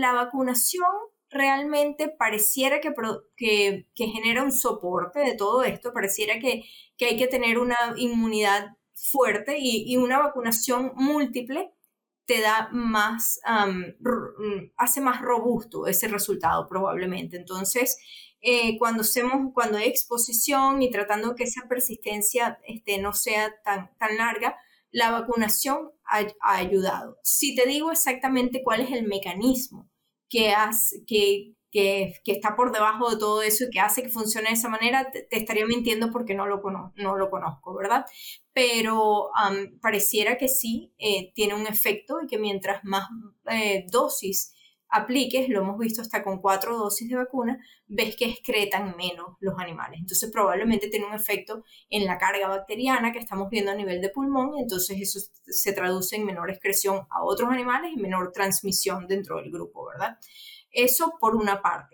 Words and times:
la 0.00 0.12
vacunación 0.12 0.86
realmente 1.30 2.08
pareciera 2.08 2.80
que, 2.80 2.94
que, 3.36 4.06
genera 4.06 4.42
un 4.42 4.52
soporte 4.52 5.20
de 5.20 5.34
todo 5.34 5.64
esto, 5.64 5.92
pareciera 5.92 6.38
que, 6.38 6.64
hay 7.04 7.16
que 7.16 7.26
tener 7.26 7.58
una 7.58 7.76
inmunidad 7.96 8.76
fuerte 8.94 9.56
y, 9.58 9.96
una 9.96 10.18
vacunación 10.18 10.92
múltiple 10.94 11.72
te 12.26 12.40
da 12.40 12.68
más, 12.72 13.40
hace 14.76 15.00
más 15.00 15.20
robusto 15.22 15.86
ese 15.86 16.08
resultado 16.08 16.66
probablemente. 16.66 17.36
Entonces, 17.36 17.98
eh, 18.40 18.78
cuando, 18.78 19.02
hacemos, 19.02 19.52
cuando 19.54 19.78
hay 19.78 19.88
exposición 19.88 20.82
y 20.82 20.90
tratando 20.90 21.34
que 21.34 21.44
esa 21.44 21.68
persistencia 21.68 22.58
este, 22.66 22.98
no 22.98 23.12
sea 23.12 23.54
tan, 23.62 23.90
tan 23.98 24.16
larga, 24.16 24.56
la 24.96 25.10
vacunación 25.10 25.90
ha, 26.06 26.26
ayudado. 26.40 27.18
Si 27.22 27.54
te 27.54 27.66
digo 27.66 27.92
exactamente 27.92 28.62
cuál 28.64 28.80
es 28.80 28.92
el 28.92 29.06
mecanismo 29.06 29.90
que, 30.30 30.54
que, 31.06 31.52
que, 31.70 32.32
está 32.32 32.56
por 32.56 32.72
debajo 32.72 33.10
de 33.10 33.18
todo 33.18 33.42
eso 33.42 33.64
y 33.64 33.70
que 33.70 33.80
hace 33.80 34.02
que 34.02 34.08
funcione 34.08 34.48
de 34.48 34.54
esa 34.54 34.70
manera, 34.70 35.10
te, 35.10 35.28
estaría 35.30 35.66
mintiendo 35.66 36.10
porque 36.10 36.32
no 36.34 36.46
lo, 36.46 36.62
no 36.94 37.16
lo 37.16 37.28
conozco, 37.28 37.74
¿verdad? 37.74 38.06
Pero 38.54 39.28
pareciera 39.82 40.38
que 40.38 40.48
sí 40.48 40.94
eh, 40.96 41.30
tiene 41.34 41.52
un 41.52 41.66
efecto 41.66 42.22
y 42.22 42.26
que 42.26 42.38
mientras 42.38 42.82
más 42.82 43.06
eh, 43.50 43.84
dosis 43.90 44.54
apliques, 44.96 45.48
lo 45.48 45.60
hemos 45.60 45.78
visto 45.78 46.02
hasta 46.02 46.22
con 46.22 46.40
cuatro 46.40 46.76
dosis 46.76 47.08
de 47.08 47.16
vacuna, 47.16 47.58
ves 47.86 48.16
que 48.16 48.26
excretan 48.26 48.96
menos 48.96 49.36
los 49.40 49.58
animales. 49.58 50.00
Entonces 50.00 50.30
probablemente 50.32 50.88
tiene 50.88 51.06
un 51.06 51.14
efecto 51.14 51.64
en 51.90 52.06
la 52.06 52.18
carga 52.18 52.48
bacteriana 52.48 53.12
que 53.12 53.18
estamos 53.18 53.50
viendo 53.50 53.70
a 53.70 53.74
nivel 53.74 54.00
de 54.00 54.08
pulmón, 54.08 54.56
y 54.56 54.62
entonces 54.62 54.98
eso 55.00 55.20
se 55.46 55.72
traduce 55.72 56.16
en 56.16 56.24
menor 56.24 56.50
excreción 56.50 57.06
a 57.10 57.22
otros 57.22 57.50
animales 57.50 57.92
y 57.94 58.00
menor 58.00 58.32
transmisión 58.32 59.06
dentro 59.06 59.36
del 59.36 59.50
grupo, 59.50 59.86
¿verdad? 59.86 60.18
Eso 60.72 61.14
por 61.20 61.36
una 61.36 61.62
parte. 61.62 61.84